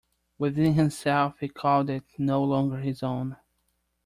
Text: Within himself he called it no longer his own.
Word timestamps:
Within 0.39 0.73
himself 0.73 1.37
he 1.41 1.47
called 1.47 1.87
it 1.91 2.05
no 2.17 2.43
longer 2.43 2.77
his 2.77 3.03
own. 3.03 3.37